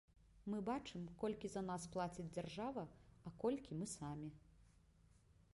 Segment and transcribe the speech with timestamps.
[0.51, 2.83] Мы бачым, колькі за нас плаціць дзяржава,
[3.27, 4.29] а колькі мы самі.